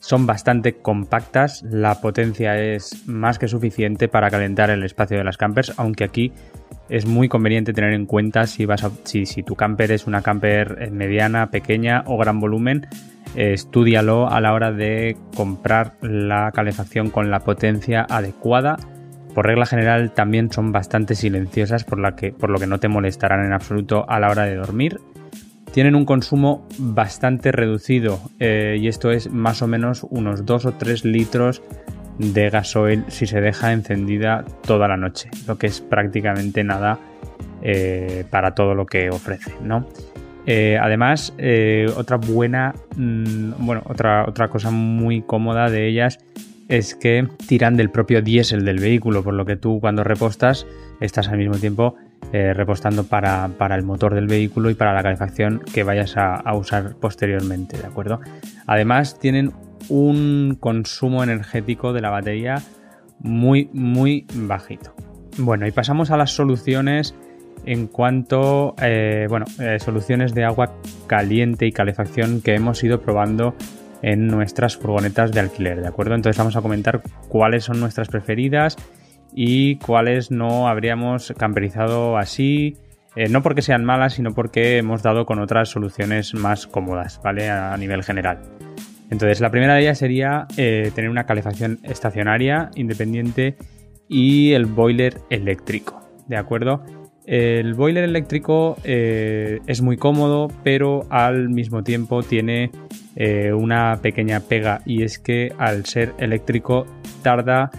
son 0.00 0.26
bastante 0.26 0.76
compactas, 0.76 1.62
la 1.62 2.00
potencia 2.00 2.58
es 2.58 3.06
más 3.06 3.38
que 3.38 3.48
suficiente 3.48 4.08
para 4.08 4.30
calentar 4.30 4.70
el 4.70 4.82
espacio 4.82 5.18
de 5.18 5.24
las 5.24 5.36
campers, 5.36 5.74
aunque 5.76 6.04
aquí 6.04 6.32
es 6.88 7.06
muy 7.06 7.28
conveniente 7.28 7.72
tener 7.72 7.92
en 7.92 8.06
cuenta 8.06 8.46
si, 8.46 8.64
vas 8.64 8.84
si, 9.04 9.24
tu 9.42 9.54
camper 9.54 9.92
es 9.92 10.06
una 10.06 10.22
camper 10.22 10.78
eh, 10.80 10.90
mediana, 10.90 11.50
pequeña 11.50 12.02
o 12.06 12.18
gran 12.18 12.40
volumen, 12.40 12.88
eh, 13.36 13.52
estudialo 13.52 14.28
a 14.28 14.40
la 14.40 14.52
hora 14.54 14.72
de 14.72 15.16
comprar 15.36 15.94
la 16.02 16.50
calefacción 16.52 17.10
con 17.10 17.30
la 17.30 17.40
potencia 17.40 18.06
adecuada. 18.08 18.76
Por 19.34 19.46
regla 19.46 19.66
general 19.66 20.10
también 20.10 20.50
son 20.50 20.72
bastante 20.72 21.14
silenciosas 21.14 21.84
por, 21.84 22.00
la 22.00 22.16
que, 22.16 22.32
por 22.32 22.50
lo 22.50 22.58
que 22.58 22.66
no 22.66 22.80
te 22.80 22.88
molestarán 22.88 23.44
en 23.44 23.52
absoluto 23.52 24.04
a 24.08 24.18
la 24.18 24.30
hora 24.30 24.46
de 24.46 24.56
dormir. 24.56 24.98
Tienen 25.72 25.94
un 25.94 26.04
consumo 26.04 26.66
bastante 26.78 27.52
reducido 27.52 28.20
eh, 28.40 28.76
y 28.80 28.88
esto 28.88 29.12
es 29.12 29.30
más 29.30 29.62
o 29.62 29.68
menos 29.68 30.04
unos 30.10 30.44
2 30.44 30.66
o 30.66 30.72
3 30.72 31.04
litros 31.04 31.62
de 32.18 32.50
gasoil 32.50 33.04
si 33.08 33.26
se 33.26 33.40
deja 33.40 33.72
encendida 33.72 34.44
toda 34.66 34.88
la 34.88 34.96
noche, 34.96 35.30
lo 35.46 35.58
que 35.58 35.68
es 35.68 35.80
prácticamente 35.80 36.64
nada 36.64 36.98
eh, 37.62 38.24
para 38.30 38.54
todo 38.54 38.74
lo 38.74 38.84
que 38.84 39.10
ofrece. 39.10 39.54
Eh, 40.46 40.76
además, 40.80 41.34
otra 41.96 42.16
buena, 42.16 42.74
mm, 42.96 43.52
bueno, 43.58 43.82
otra, 43.86 44.24
otra 44.28 44.48
cosa 44.48 44.70
muy 44.70 45.22
cómoda 45.22 45.70
de 45.70 45.86
ellas 45.86 46.18
es 46.68 46.94
que 46.94 47.28
tiran 47.46 47.76
del 47.76 47.90
propio 47.90 48.22
diésel 48.22 48.64
del 48.64 48.80
vehículo, 48.80 49.22
por 49.22 49.34
lo 49.34 49.44
que 49.44 49.56
tú 49.56 49.80
cuando 49.80 50.02
repostas 50.02 50.66
estás 51.00 51.28
al 51.28 51.38
mismo 51.38 51.56
tiempo 51.56 51.96
eh, 52.32 52.52
repostando 52.54 53.04
para, 53.04 53.48
el 53.74 53.82
motor 53.82 54.14
del 54.14 54.26
vehículo 54.26 54.70
y 54.70 54.74
para 54.74 54.92
la 54.92 55.02
calefacción 55.02 55.62
que 55.72 55.82
vayas 55.82 56.16
a, 56.16 56.34
a 56.34 56.54
usar 56.54 56.94
posteriormente, 56.96 57.78
¿de 57.78 57.86
acuerdo? 57.86 58.20
Además 58.66 59.18
tienen 59.18 59.52
un 59.88 60.56
consumo 60.60 61.22
energético 61.22 61.92
de 61.92 62.00
la 62.00 62.10
batería 62.10 62.62
muy, 63.18 63.68
muy 63.72 64.26
bajito. 64.34 64.94
Bueno, 65.38 65.66
y 65.66 65.70
pasamos 65.70 66.10
a 66.10 66.16
las 66.16 66.32
soluciones 66.32 67.14
en 67.66 67.86
cuanto, 67.86 68.74
eh, 68.80 69.26
bueno, 69.28 69.46
eh, 69.58 69.78
soluciones 69.80 70.34
de 70.34 70.44
agua 70.44 70.74
caliente 71.06 71.66
y 71.66 71.72
calefacción 71.72 72.40
que 72.40 72.54
hemos 72.54 72.82
ido 72.82 73.00
probando 73.00 73.54
en 74.02 74.28
nuestras 74.28 74.76
furgonetas 74.76 75.32
de 75.32 75.40
alquiler, 75.40 75.82
¿de 75.82 75.88
acuerdo? 75.88 76.14
Entonces 76.14 76.38
vamos 76.38 76.56
a 76.56 76.62
comentar 76.62 77.02
cuáles 77.28 77.64
son 77.64 77.80
nuestras 77.80 78.08
preferidas 78.08 78.76
y 79.34 79.76
cuáles 79.76 80.30
no 80.30 80.68
habríamos 80.68 81.32
camperizado 81.36 82.16
así, 82.16 82.76
eh, 83.16 83.28
no 83.28 83.42
porque 83.42 83.62
sean 83.62 83.84
malas, 83.84 84.14
sino 84.14 84.34
porque 84.34 84.78
hemos 84.78 85.02
dado 85.02 85.26
con 85.26 85.40
otras 85.40 85.68
soluciones 85.68 86.34
más 86.34 86.66
cómodas, 86.66 87.20
¿vale? 87.22 87.50
A 87.50 87.76
nivel 87.76 88.02
general. 88.02 88.38
Entonces, 89.10 89.40
la 89.40 89.50
primera 89.50 89.74
de 89.74 89.82
ellas 89.82 89.98
sería 89.98 90.46
tener 90.56 91.10
una 91.10 91.24
calefacción 91.24 91.80
estacionaria 91.82 92.70
independiente 92.76 93.56
y 94.08 94.52
el 94.52 94.66
boiler 94.66 95.18
eléctrico, 95.30 96.00
¿de 96.28 96.36
acuerdo? 96.36 96.84
El 97.30 97.74
boiler 97.74 98.02
eléctrico 98.02 98.76
eh, 98.82 99.60
es 99.68 99.82
muy 99.82 99.96
cómodo, 99.96 100.48
pero 100.64 101.06
al 101.10 101.48
mismo 101.48 101.84
tiempo 101.84 102.24
tiene 102.24 102.72
eh, 103.14 103.52
una 103.52 104.00
pequeña 104.02 104.40
pega 104.40 104.80
y 104.84 105.04
es 105.04 105.20
que 105.20 105.52
al 105.56 105.84
ser 105.84 106.12
eléctrico 106.18 106.86
tarda 107.22 107.70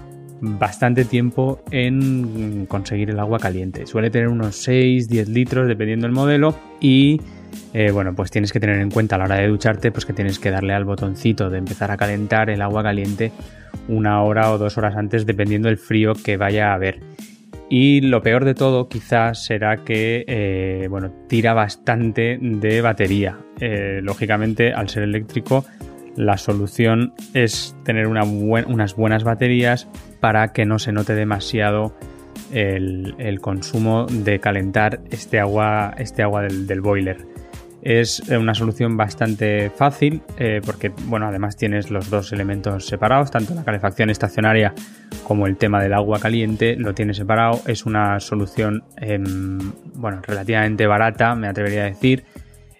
bastante 0.41 1.05
tiempo 1.05 1.61
en 1.71 2.65
conseguir 2.65 3.11
el 3.11 3.19
agua 3.19 3.39
caliente. 3.39 3.85
Suele 3.85 4.09
tener 4.09 4.27
unos 4.27 4.67
6-10 4.67 5.27
litros 5.27 5.67
dependiendo 5.67 6.07
del 6.07 6.13
modelo 6.13 6.55
y 6.79 7.21
eh, 7.73 7.91
bueno, 7.91 8.15
pues 8.15 8.31
tienes 8.31 8.51
que 8.51 8.59
tener 8.59 8.79
en 8.79 8.89
cuenta 8.89 9.15
a 9.15 9.19
la 9.19 9.25
hora 9.25 9.35
de 9.35 9.47
ducharte 9.47 9.91
pues 9.91 10.05
que 10.05 10.13
tienes 10.13 10.39
que 10.39 10.51
darle 10.51 10.73
al 10.73 10.83
botoncito 10.83 11.49
de 11.49 11.59
empezar 11.59 11.91
a 11.91 11.97
calentar 11.97 12.49
el 12.49 12.61
agua 12.61 12.83
caliente 12.83 13.31
una 13.87 14.21
hora 14.23 14.51
o 14.51 14.57
dos 14.57 14.77
horas 14.77 14.95
antes 14.95 15.25
dependiendo 15.25 15.67
del 15.67 15.77
frío 15.77 16.13
que 16.13 16.37
vaya 16.37 16.71
a 16.71 16.73
haber. 16.73 16.99
Y 17.69 18.01
lo 18.01 18.21
peor 18.21 18.43
de 18.43 18.53
todo 18.53 18.89
quizás 18.89 19.45
será 19.45 19.77
que 19.77 20.25
eh, 20.27 20.87
bueno, 20.89 21.11
tira 21.27 21.53
bastante 21.53 22.37
de 22.41 22.81
batería. 22.81 23.37
Eh, 23.61 24.01
lógicamente, 24.03 24.73
al 24.73 24.89
ser 24.89 25.03
eléctrico, 25.03 25.63
la 26.17 26.37
solución 26.37 27.13
es 27.33 27.73
tener 27.85 28.07
unas 28.07 28.95
buenas 28.95 29.23
baterías 29.23 29.87
para 30.21 30.53
que 30.53 30.65
no 30.65 30.79
se 30.79 30.93
note 30.93 31.13
demasiado 31.15 31.93
el, 32.53 33.39
consumo 33.41 34.05
de 34.05 34.39
calentar 34.39 35.01
este 35.09 35.39
agua, 35.39 35.93
este 35.97 36.23
agua 36.23 36.43
del 36.43 36.79
boiler. 36.81 37.17
Es 37.81 38.19
una 38.29 38.53
solución 38.53 38.95
bastante 38.95 39.71
fácil 39.71 40.21
eh, 40.37 40.61
porque, 40.63 40.89
bueno, 41.05 41.27
además 41.27 41.57
tienes 41.57 41.89
los 41.89 42.11
dos 42.11 42.31
elementos 42.31 42.85
separados, 42.85 43.31
tanto 43.31 43.55
la 43.55 43.63
calefacción 43.63 44.11
estacionaria 44.11 44.75
como 45.23 45.47
el 45.47 45.57
tema 45.57 45.81
del 45.81 45.93
agua 45.93 46.19
caliente, 46.19 46.75
lo 46.75 46.93
tienes 46.93 47.17
separado. 47.17 47.59
Es 47.65 47.87
una 47.87 48.19
solución, 48.19 48.83
em, 48.97 49.57
bueno, 49.95 50.21
relativamente 50.21 50.85
barata, 50.85 51.33
me 51.33 51.47
atrevería 51.47 51.81
a 51.81 51.85
decir, 51.85 52.23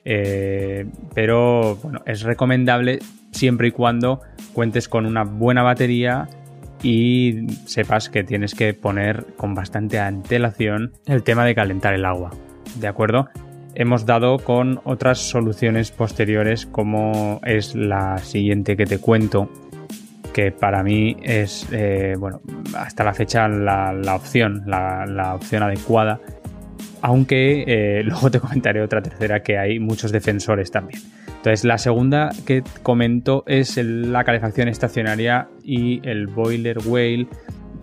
eh, 0.05 0.85
pero, 1.15 1.77
bueno, 1.77 2.03
es 2.05 2.21
recomendable 2.21 2.99
siempre 3.31 3.69
y 3.69 3.71
cuando 3.71 4.21
cuentes 4.53 4.87
con 4.87 5.07
una 5.07 5.23
buena 5.23 5.63
batería 5.63 6.27
y 6.83 7.47
sepas 7.65 8.09
que 8.09 8.23
tienes 8.23 8.55
que 8.55 8.73
poner 8.73 9.25
con 9.37 9.53
bastante 9.53 9.99
antelación 9.99 10.93
el 11.05 11.23
tema 11.23 11.45
de 11.45 11.55
calentar 11.55 11.93
el 11.93 12.05
agua. 12.05 12.31
¿De 12.79 12.87
acuerdo? 12.87 13.27
hemos 13.75 14.05
dado 14.05 14.37
con 14.37 14.81
otras 14.83 15.19
soluciones 15.19 15.91
posteriores 15.91 16.65
como 16.65 17.39
es 17.45 17.75
la 17.75 18.17
siguiente 18.19 18.75
que 18.75 18.85
te 18.85 18.99
cuento 18.99 19.49
que 20.33 20.51
para 20.51 20.83
mí 20.83 21.17
es 21.23 21.67
eh, 21.71 22.15
bueno 22.17 22.41
hasta 22.75 23.03
la 23.03 23.13
fecha 23.13 23.47
la, 23.47 24.15
opción 24.15 24.63
la, 24.65 25.35
opción 25.35 25.63
adecuada 25.63 26.19
aunque 27.01 27.63
eh, 27.67 28.03
luego 28.05 28.29
te 28.29 28.39
comentaré 28.39 28.81
otra 28.81 29.01
tercera 29.01 29.41
que 29.41 29.57
hay 29.57 29.79
muchos 29.79 30.11
defensores 30.11 30.71
también 30.71 31.01
entonces 31.41 31.65
la 31.65 31.77
segunda 31.77 32.29
que 32.45 32.63
comento 32.83 33.43
es 33.47 33.77
la 33.77 34.23
calefacción 34.23 34.67
estacionaria 34.67 35.49
y 35.63 36.07
el 36.07 36.27
boiler 36.27 36.77
whale 36.85 37.27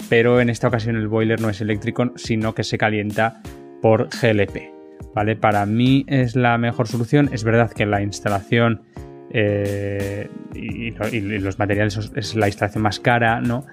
pero 0.08 0.40
en 0.40 0.48
esta 0.48 0.68
ocasión 0.68 0.96
el 0.96 1.08
boiler 1.08 1.40
no 1.40 1.50
es 1.50 1.60
eléctrico 1.60 2.12
sino 2.14 2.54
que 2.54 2.62
se 2.62 2.78
calienta 2.78 3.42
por 3.82 4.08
GLP 4.08 4.78
¿vale? 5.14 5.36
Para 5.36 5.66
mí 5.66 6.04
es 6.06 6.36
la 6.36 6.58
mejor 6.58 6.88
solución. 6.88 7.28
Es 7.32 7.44
verdad 7.44 7.72
que 7.72 7.86
la 7.86 8.02
instalación 8.02 8.82
eh, 9.30 10.28
y, 10.54 10.90
los 10.92 11.58
materiales 11.58 11.98
es 12.14 12.34
la 12.34 12.46
instalación 12.46 12.82
más 12.82 13.00
cara, 13.00 13.40
¿no? 13.40 13.64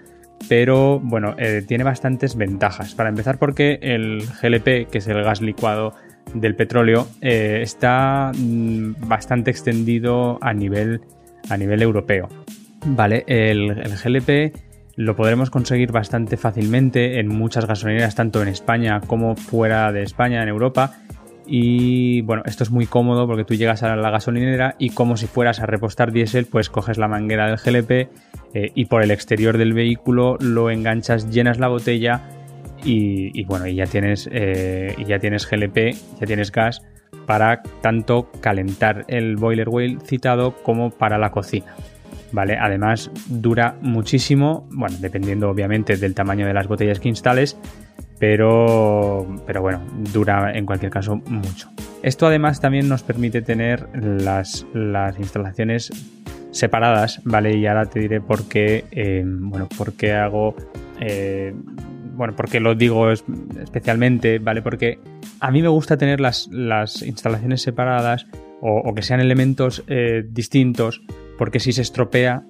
Pero 0.49 0.99
bueno, 0.99 1.35
eh, 1.37 1.63
tiene 1.65 1.83
bastantes 1.83 2.35
ventajas. 2.35 2.93
Para 2.93 3.09
empezar, 3.09 3.37
porque 3.37 3.79
el 3.81 4.23
GLP, 4.41 4.89
que 4.89 4.97
es 4.97 5.07
el 5.07 5.23
gas 5.23 5.41
licuado 5.41 5.93
del 6.33 6.55
petróleo, 6.55 7.07
eh, 7.21 7.59
está 7.61 8.31
mm, 8.35 9.07
bastante 9.07 9.51
extendido 9.51 10.37
a 10.41 10.53
nivel, 10.53 11.01
a 11.49 11.57
nivel 11.57 11.81
europeo. 11.81 12.29
Vale, 12.85 13.23
el, 13.27 13.73
GLP 13.73 14.55
lo 14.95 15.15
podremos 15.15 15.49
conseguir 15.49 15.91
bastante 15.91 16.37
fácilmente 16.37 17.19
en 17.19 17.27
muchas 17.27 17.65
gasolineras, 17.65 18.15
tanto 18.15 18.41
en 18.41 18.47
España 18.47 19.01
como 19.01 19.35
fuera 19.35 19.91
de 19.91 20.03
España, 20.03 20.41
en 20.41 20.49
Europa 20.49 20.93
y 21.47 22.21
bueno, 22.21 22.43
esto 22.45 22.63
es 22.63 22.71
muy 22.71 22.85
cómodo 22.85 23.27
porque 23.27 23.43
tú 23.43 23.53
llegas 23.53 23.83
a 23.83 23.95
la 23.95 24.09
gasolinera 24.09 24.75
y 24.79 24.89
como 24.91 25.17
si 25.17 25.27
fueras 25.27 25.59
a 25.59 25.65
repostar 25.65 26.11
diésel, 26.11 26.45
pues 26.45 26.69
coges 26.69 26.97
la 26.97 27.07
manguera 27.07 27.47
del 27.47 27.57
GLP 27.57 27.91
eh, 28.53 28.71
y 28.73 28.85
por 28.85 29.03
el 29.03 29.11
exterior 29.11 29.57
del 29.57 29.73
vehículo 29.73 30.37
lo 30.39 30.69
enganchas, 30.69 31.29
llenas 31.29 31.59
la 31.59 31.67
botella 31.67 32.23
y, 32.85 33.43
bueno, 33.45 33.67
y 33.67 33.75
ya 33.75 33.85
tienes, 33.85 34.29
eh, 34.31 34.95
ya 35.07 35.19
tienes 35.19 35.49
GLP, 35.49 35.95
ya 36.19 36.27
tienes 36.27 36.51
gas 36.51 36.81
para 37.25 37.63
tanto 37.81 38.29
calentar 38.39 39.05
el 39.07 39.35
boiler 39.35 39.69
whale 39.69 39.97
citado 40.05 40.55
como 40.63 40.91
para 40.91 41.17
la 41.17 41.31
cocina. 41.31 41.73
¿Vale? 42.31 42.57
Además 42.59 43.11
dura 43.29 43.77
muchísimo, 43.81 44.67
bueno, 44.71 44.97
dependiendo 44.99 45.49
obviamente 45.49 45.95
del 45.95 46.13
tamaño 46.13 46.45
de 46.45 46.53
las 46.53 46.67
botellas 46.67 46.99
que 46.99 47.07
instales, 47.07 47.57
pero, 48.19 49.25
pero 49.45 49.61
bueno, 49.61 49.81
dura 50.13 50.51
en 50.53 50.65
cualquier 50.65 50.91
caso 50.91 51.17
mucho. 51.27 51.69
Esto 52.01 52.27
además 52.27 52.59
también 52.59 52.89
nos 52.89 53.03
permite 53.03 53.41
tener 53.41 53.87
las, 53.93 54.65
instalaciones 55.17 55.91
separadas, 56.51 57.21
¿vale? 57.23 57.57
Y 57.57 57.65
ahora 57.67 57.85
te 57.85 57.99
diré 57.99 58.21
por 58.21 58.47
qué, 58.47 58.85
eh, 58.91 59.23
bueno, 59.25 59.67
por 59.77 59.93
qué 59.93 60.13
hago, 60.13 60.55
eh, 60.99 61.53
bueno, 62.15 62.35
por 62.35 62.49
qué 62.49 62.59
lo 62.59 62.75
digo 62.75 63.11
especialmente, 63.11 64.39
¿vale? 64.39 64.61
Porque 64.61 64.99
a 65.39 65.51
mí 65.51 65.61
me 65.61 65.67
gusta 65.67 65.97
tener 65.97 66.19
las, 66.19 66.47
instalaciones 67.01 67.61
separadas 67.61 68.27
o, 68.61 68.93
que 68.95 69.01
sean 69.01 69.19
elementos 69.19 69.83
eh, 69.87 70.23
distintos, 70.27 71.01
porque 71.37 71.59
si 71.59 71.71
se 71.71 71.81
estropea, 71.81 72.43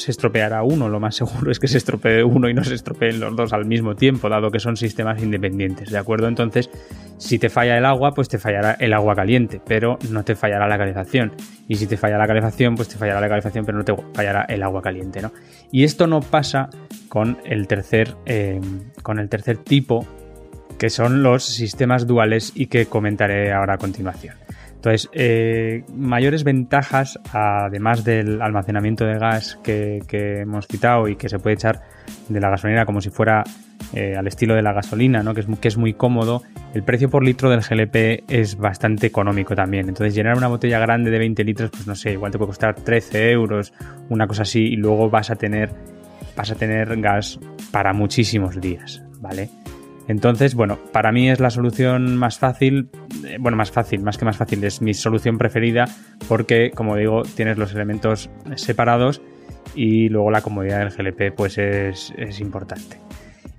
se 0.00 0.10
estropeará 0.10 0.62
uno, 0.62 0.88
lo 0.88 0.98
más 0.98 1.14
seguro 1.14 1.50
es 1.50 1.58
que 1.58 1.68
se 1.68 1.76
estropee 1.76 2.24
uno 2.24 2.48
y 2.48 2.54
no 2.54 2.64
se 2.64 2.74
estropeen 2.74 3.20
los 3.20 3.36
dos 3.36 3.52
al 3.52 3.66
mismo 3.66 3.94
tiempo, 3.94 4.28
dado 4.28 4.50
que 4.50 4.58
son 4.58 4.76
sistemas 4.76 5.22
independientes, 5.22 5.90
¿de 5.90 5.98
acuerdo? 5.98 6.26
Entonces, 6.26 6.70
si 7.18 7.38
te 7.38 7.50
falla 7.50 7.76
el 7.76 7.84
agua, 7.84 8.14
pues 8.14 8.28
te 8.28 8.38
fallará 8.38 8.76
el 8.80 8.94
agua 8.94 9.14
caliente, 9.14 9.60
pero 9.64 9.98
no 10.10 10.24
te 10.24 10.34
fallará 10.34 10.66
la 10.66 10.78
calefacción. 10.78 11.32
Y 11.68 11.76
si 11.76 11.86
te 11.86 11.98
falla 11.98 12.16
la 12.16 12.26
calefacción, 12.26 12.76
pues 12.76 12.88
te 12.88 12.96
fallará 12.96 13.20
la 13.20 13.28
calefacción, 13.28 13.66
pero 13.66 13.76
no 13.76 13.84
te 13.84 13.94
fallará 14.14 14.46
el 14.48 14.62
agua 14.62 14.80
caliente, 14.80 15.20
¿no? 15.20 15.32
Y 15.70 15.84
esto 15.84 16.06
no 16.06 16.20
pasa 16.20 16.70
con 17.08 17.38
el 17.44 17.66
tercer, 17.66 18.16
eh, 18.24 18.60
con 19.02 19.18
el 19.18 19.28
tercer 19.28 19.58
tipo, 19.58 20.06
que 20.78 20.88
son 20.88 21.22
los 21.22 21.44
sistemas 21.44 22.06
duales 22.06 22.52
y 22.54 22.66
que 22.66 22.86
comentaré 22.86 23.52
ahora 23.52 23.74
a 23.74 23.78
continuación. 23.78 24.36
Entonces, 24.80 25.10
eh, 25.12 25.84
mayores 25.94 26.42
ventajas, 26.42 27.20
además 27.34 28.02
del 28.02 28.40
almacenamiento 28.40 29.04
de 29.04 29.18
gas 29.18 29.58
que, 29.62 30.00
hemos 30.10 30.66
citado 30.66 31.06
y 31.06 31.16
que 31.16 31.28
se 31.28 31.38
puede 31.38 31.52
echar 31.52 31.82
de 32.30 32.40
la 32.40 32.48
gasolinera 32.48 32.86
como 32.86 33.02
si 33.02 33.10
fuera 33.10 33.44
eh, 33.92 34.16
al 34.16 34.26
estilo 34.26 34.54
de 34.54 34.62
la 34.62 34.72
gasolina, 34.72 35.22
¿no? 35.22 35.34
que, 35.34 35.42
es, 35.42 35.46
que 35.60 35.68
es 35.68 35.76
muy 35.76 35.92
cómodo, 35.92 36.44
el 36.72 36.82
precio 36.82 37.10
por 37.10 37.22
litro 37.22 37.50
del 37.50 37.60
GLP 37.60 38.24
es 38.26 38.56
bastante 38.56 39.06
económico 39.06 39.54
también. 39.54 39.86
Entonces, 39.86 40.14
llenar 40.14 40.38
una 40.38 40.48
botella 40.48 40.78
grande 40.78 41.10
de 41.10 41.18
20 41.18 41.44
litros, 41.44 41.70
pues 41.70 41.86
no 41.86 41.94
sé, 41.94 42.12
igual 42.12 42.32
te 42.32 42.38
puede 42.38 42.48
costar 42.48 42.74
13 42.74 43.32
euros, 43.32 43.74
una 44.08 44.26
cosa 44.26 44.42
así, 44.42 44.60
y 44.62 44.76
luego 44.76 45.10
vas 45.10 45.30
a 45.30 45.36
tener, 45.36 45.68
vas 46.34 46.50
a 46.52 46.54
tener 46.54 46.98
gas 47.02 47.38
para 47.70 47.92
muchísimos 47.92 48.58
días, 48.62 49.02
¿vale? 49.20 49.50
Entonces, 50.08 50.54
bueno, 50.54 50.78
para 50.90 51.12
mí 51.12 51.30
es 51.30 51.38
la 51.38 51.50
solución 51.50 52.16
más 52.16 52.38
fácil, 52.38 52.88
bueno, 53.38 53.56
más 53.56 53.70
fácil, 53.70 54.02
más 54.02 54.18
que 54.18 54.24
más 54.24 54.36
fácil, 54.36 54.62
es 54.64 54.80
mi 54.82 54.94
solución 54.94 55.38
preferida 55.38 55.86
porque, 56.28 56.70
como 56.70 56.96
digo, 56.96 57.22
tienes 57.22 57.58
los 57.58 57.74
elementos 57.74 58.30
separados 58.56 59.20
y 59.74 60.08
luego 60.08 60.30
la 60.30 60.42
comodidad 60.42 60.78
del 60.78 60.90
GLP 60.90 61.34
pues 61.34 61.58
es, 61.58 62.12
importante. 62.40 62.98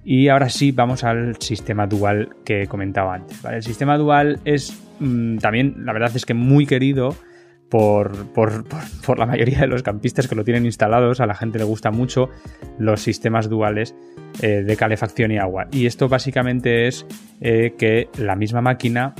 Y 0.03 0.30
ahora 0.30 0.50
sí, 0.50 0.72
vamos 0.72 1.03
al 1.03 1.38
sistema 1.39 1.86
dual 1.88 2.36
que 2.44 2.68
comentaba 2.68 3.15
antes. 3.15 3.44
El 3.46 3.63
sistema 3.63 3.98
dual 3.98 4.39
es 4.46 4.82
mm, 5.00 5.38
también, 5.38 5.86
la 5.86 5.94
verdad 5.94 6.12
es 6.15 6.25
que 6.25 6.34
muy 6.34 6.65
querido 6.65 7.15
por, 7.72 8.12
la 9.18 9.25
mayoría 9.25 9.62
de 9.62 9.68
los 9.68 9.82
campistas 9.82 10.27
que 10.27 10.36
lo 10.36 10.44
tienen 10.44 10.65
instalados. 10.65 11.22
A 11.22 11.25
la 11.25 11.36
gente 11.36 11.58
le 11.58 11.63
gusta 11.63 11.89
mucho 11.89 12.30
los 12.77 13.01
sistemas 13.01 13.50
duales 13.50 13.96
eh, 14.41 14.63
de 14.63 14.75
calefacción 14.75 15.32
y 15.32 15.38
agua. 15.38 15.68
Y 15.72 15.86
esto 15.86 16.10
básicamente 16.10 16.88
es 16.88 17.06
eh, 17.39 17.74
que 17.77 18.10
la 18.18 18.36
misma 18.36 18.62
máquina 18.62 19.15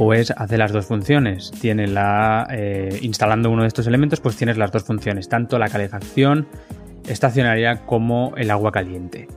pues 0.00 0.32
hace 0.34 0.56
las 0.56 0.72
dos 0.72 0.86
funciones. 0.86 1.50
Tiene 1.60 1.86
la. 1.86 2.48
Eh, 2.50 3.00
instalando 3.02 3.50
uno 3.50 3.60
de 3.60 3.68
estos 3.68 3.86
elementos, 3.86 4.18
pues 4.18 4.34
tienes 4.34 4.56
las 4.56 4.72
dos 4.72 4.82
funciones, 4.82 5.28
tanto 5.28 5.58
la 5.58 5.68
calefacción 5.68 6.46
estacionaria 7.06 7.84
como 7.84 8.32
el 8.38 8.50
agua 8.50 8.72
caliente. 8.72 9.28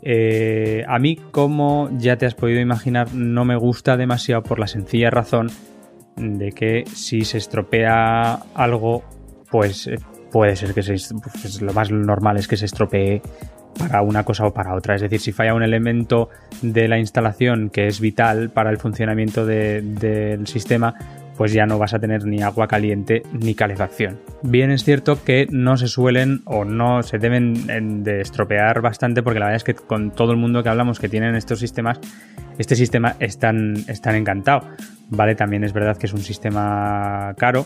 Eh, 0.00 0.86
a 0.88 0.98
mí, 0.98 1.16
como 1.16 1.90
ya 1.98 2.16
te 2.16 2.24
has 2.24 2.34
podido 2.34 2.60
imaginar, 2.60 3.12
no 3.12 3.44
me 3.44 3.56
gusta 3.56 3.98
demasiado 3.98 4.42
por 4.42 4.58
la 4.58 4.68
sencilla 4.68 5.10
razón 5.10 5.50
de 6.16 6.52
que 6.52 6.84
si 6.86 7.26
se 7.26 7.36
estropea 7.36 8.36
algo, 8.54 9.04
pues 9.50 9.86
eh, 9.86 9.98
puede 10.36 10.54
ser 10.54 10.74
que 10.74 10.82
se, 10.82 11.64
lo 11.64 11.72
más 11.72 11.90
normal 11.90 12.36
es 12.36 12.46
que 12.46 12.58
se 12.58 12.66
estropee 12.66 13.22
para 13.78 14.02
una 14.02 14.22
cosa 14.22 14.44
o 14.44 14.52
para 14.52 14.74
otra. 14.74 14.94
Es 14.94 15.00
decir, 15.00 15.18
si 15.18 15.32
falla 15.32 15.54
un 15.54 15.62
elemento 15.62 16.28
de 16.60 16.88
la 16.88 16.98
instalación 16.98 17.70
que 17.70 17.86
es 17.86 18.00
vital 18.00 18.50
para 18.50 18.68
el 18.68 18.76
funcionamiento 18.76 19.46
del 19.46 20.46
sistema, 20.46 20.94
pues 21.38 21.54
ya 21.54 21.64
no 21.64 21.78
vas 21.78 21.94
a 21.94 21.98
tener 21.98 22.26
ni 22.26 22.42
agua 22.42 22.68
caliente 22.68 23.22
ni 23.32 23.54
calefacción. 23.54 24.18
Bien 24.42 24.70
es 24.70 24.84
cierto 24.84 25.24
que 25.24 25.46
no 25.50 25.78
se 25.78 25.88
suelen 25.88 26.42
o 26.44 26.66
no 26.66 27.02
se 27.02 27.16
deben 27.16 28.04
de 28.04 28.20
estropear 28.20 28.82
bastante 28.82 29.22
porque 29.22 29.40
la 29.40 29.46
verdad 29.46 29.56
es 29.56 29.64
que 29.64 29.72
con 29.74 30.10
todo 30.10 30.32
el 30.32 30.36
mundo 30.36 30.62
que 30.62 30.68
hablamos 30.68 31.00
que 31.00 31.08
tienen 31.08 31.34
estos 31.34 31.60
sistemas, 31.60 31.98
este 32.58 32.76
sistema 32.76 33.16
están, 33.20 33.74
están 33.88 34.16
encantado. 34.16 34.68
Vale, 35.08 35.34
también 35.34 35.64
es 35.64 35.72
verdad 35.72 35.96
que 35.96 36.04
es 36.04 36.12
un 36.12 36.20
sistema 36.20 37.32
caro 37.38 37.64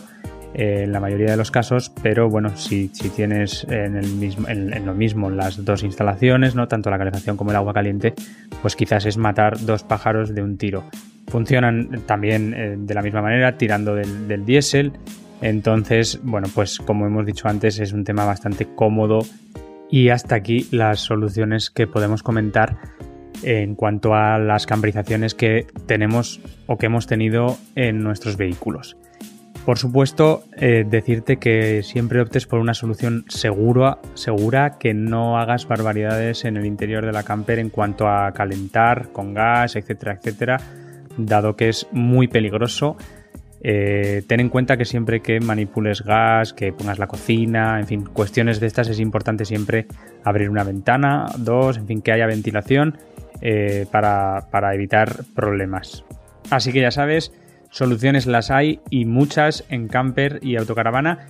en 0.53 0.91
la 0.91 0.99
mayoría 0.99 1.31
de 1.31 1.37
los 1.37 1.51
casos, 1.51 1.91
pero 2.01 2.29
bueno, 2.29 2.55
si, 2.57 2.89
tienes 3.15 3.65
en, 3.69 4.85
lo 4.85 4.93
mismo 4.93 5.29
las 5.29 5.63
dos 5.63 5.83
instalaciones, 5.83 6.55
¿no? 6.55 6.67
tanto 6.67 6.89
la 6.89 6.97
calefacción 6.97 7.37
como 7.37 7.51
el 7.51 7.57
agua 7.57 7.73
caliente, 7.73 8.13
pues 8.61 8.75
quizás 8.75 9.05
es 9.05 9.17
matar 9.17 9.59
dos 9.59 9.83
pájaros 9.83 10.33
de 10.35 10.41
un 10.41 10.57
tiro. 10.57 10.83
Funcionan 11.27 12.01
también 12.05 12.53
eh, 12.53 12.75
de 12.77 12.93
la 12.93 13.01
misma 13.01 13.21
manera, 13.21 13.57
tirando 13.57 13.95
del, 13.95 14.27
del 14.27 14.45
diésel. 14.45 14.91
Entonces, 15.41 16.19
bueno, 16.23 16.47
pues 16.53 16.79
como 16.79 17.05
hemos 17.05 17.25
dicho 17.25 17.47
antes, 17.47 17.79
es 17.79 17.93
un 17.93 18.03
tema 18.03 18.25
bastante 18.25 18.67
cómodo. 18.75 19.19
Y 19.89 20.09
hasta 20.09 20.35
aquí 20.35 20.67
las 20.71 20.99
soluciones 20.99 21.69
que 21.69 21.87
podemos 21.87 22.23
comentar 22.23 22.77
en 23.43 23.75
cuanto 23.75 24.13
a 24.13 24.37
las 24.39 24.65
camberizaciones 24.65 25.35
que 25.35 25.67
tenemos 25.85 26.39
o 26.67 26.77
que 26.77 26.85
hemos 26.87 27.07
tenido 27.07 27.57
en 27.75 28.03
nuestros 28.03 28.37
vehículos. 28.37 28.97
Por 29.65 29.77
supuesto, 29.77 30.43
eh, 30.57 30.83
decirte 30.89 31.37
que 31.37 31.83
siempre 31.83 32.19
optes 32.19 32.47
por 32.47 32.59
una 32.59 32.73
solución 32.73 33.25
segura, 33.27 33.99
segura, 34.15 34.79
que 34.79 34.95
no 34.95 35.37
hagas 35.37 35.67
barbaridades 35.67 36.45
en 36.45 36.57
el 36.57 36.65
interior 36.65 37.05
de 37.05 37.11
la 37.11 37.21
camper 37.21 37.59
en 37.59 37.69
cuanto 37.69 38.07
a 38.07 38.31
calentar 38.31 39.11
con 39.11 39.35
gas, 39.35 39.75
etcétera, 39.75 40.13
etcétera, 40.13 40.57
dado 41.15 41.55
que 41.55 41.69
es 41.69 41.87
muy 41.91 42.27
peligroso. 42.27 42.97
Eh, 43.63 44.23
ten 44.25 44.39
en 44.39 44.49
cuenta 44.49 44.77
que 44.77 44.85
siempre 44.85 45.21
que 45.21 45.39
manipules 45.39 46.01
gas, 46.01 46.53
que 46.53 46.73
pongas 46.73 46.97
la 46.97 47.05
cocina, 47.05 47.79
en 47.79 47.85
fin, 47.85 48.03
cuestiones 48.03 48.59
de 48.59 48.65
estas 48.65 48.89
es 48.89 48.99
importante 48.99 49.45
siempre 49.45 49.85
abrir 50.23 50.49
una 50.49 50.63
ventana, 50.63 51.27
dos, 51.37 51.77
en 51.77 51.85
fin, 51.85 52.01
que 52.01 52.11
haya 52.11 52.25
ventilación 52.25 52.97
eh, 53.41 53.85
para, 53.91 54.47
para 54.49 54.73
evitar 54.73 55.23
problemas. 55.35 56.03
Así 56.49 56.73
que 56.73 56.81
ya 56.81 56.89
sabes, 56.89 57.31
Soluciones 57.71 58.27
las 58.27 58.51
hay 58.51 58.81
y 58.89 59.05
muchas 59.05 59.63
en 59.69 59.87
camper 59.87 60.39
y 60.41 60.57
autocaravana. 60.57 61.27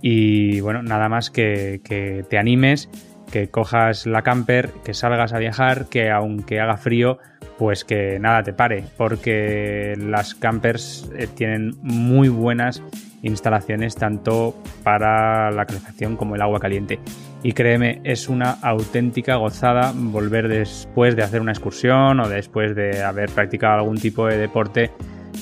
Y 0.00 0.60
bueno, 0.60 0.82
nada 0.82 1.10
más 1.10 1.30
que, 1.30 1.82
que 1.84 2.24
te 2.28 2.38
animes, 2.38 2.88
que 3.30 3.48
cojas 3.48 4.06
la 4.06 4.22
camper, 4.22 4.70
que 4.84 4.94
salgas 4.94 5.34
a 5.34 5.38
viajar, 5.38 5.86
que 5.90 6.10
aunque 6.10 6.60
haga 6.60 6.78
frío, 6.78 7.18
pues 7.58 7.84
que 7.84 8.18
nada 8.18 8.42
te 8.42 8.54
pare, 8.54 8.84
porque 8.96 9.94
las 9.98 10.34
campers 10.34 11.10
eh, 11.14 11.28
tienen 11.34 11.76
muy 11.82 12.28
buenas 12.28 12.82
instalaciones 13.22 13.94
tanto 13.94 14.56
para 14.82 15.50
la 15.50 15.66
calefacción 15.66 16.16
como 16.16 16.36
el 16.36 16.42
agua 16.42 16.58
caliente. 16.58 17.00
Y 17.42 17.52
créeme, 17.52 18.00
es 18.04 18.30
una 18.30 18.52
auténtica 18.62 19.36
gozada 19.36 19.92
volver 19.94 20.48
después 20.48 21.16
de 21.16 21.22
hacer 21.22 21.42
una 21.42 21.52
excursión 21.52 22.18
o 22.18 22.28
después 22.28 22.74
de 22.74 23.02
haber 23.02 23.28
practicado 23.30 23.74
algún 23.74 23.98
tipo 23.98 24.26
de 24.26 24.38
deporte 24.38 24.90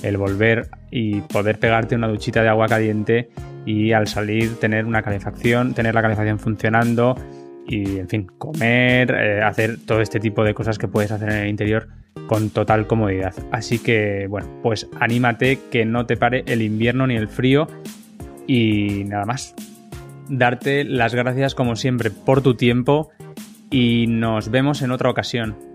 el 0.03 0.17
volver 0.17 0.69
y 0.91 1.21
poder 1.21 1.59
pegarte 1.59 1.95
una 1.95 2.09
duchita 2.09 2.43
de 2.43 2.49
agua 2.49 2.69
caliente 2.69 3.31
y 3.67 3.93
al 3.93 4.07
salir 4.07 4.59
tener 4.59 4.85
una 4.85 5.03
calefacción, 5.03 5.75
tener 5.75 5.95
la 5.95 6.03
calefacción 6.03 6.39
funcionando 6.39 7.17
y 7.67 7.99
en 7.99 8.09
fin, 8.09 8.27
comer, 8.39 9.11
eh, 9.13 9.43
hacer 9.43 9.79
todo 9.87 10.01
este 10.01 10.19
tipo 10.19 10.43
de 10.43 10.55
cosas 10.55 10.79
que 10.79 10.89
puedes 10.89 11.13
hacer 11.13 11.31
en 11.31 11.37
el 11.37 11.49
interior 11.49 11.89
con 12.27 12.51
total 12.51 12.87
comodidad. 12.87 13.35
Así 13.53 13.79
que 13.79 14.27
bueno, 14.29 14.49
pues 14.63 14.89
anímate 14.99 15.59
que 15.71 15.85
no 15.85 16.07
te 16.07 16.17
pare 16.17 16.43
el 16.47 16.63
invierno 16.63 17.07
ni 17.07 17.17
el 17.17 17.29
frío 17.29 17.69
y 18.47 19.05
nada 19.07 19.25
más. 19.25 19.55
Darte 20.29 20.85
las 20.85 21.15
gracias 21.15 21.55
como 21.55 21.77
siempre 21.77 22.11
por 22.11 22.43
tu 22.43 22.55
tiempo 22.55 23.11
y 23.71 24.07
nos 24.09 24.51
vemos 24.51 24.83
en 24.83 24.91
otra 24.91 25.11
ocasión. 25.11 25.70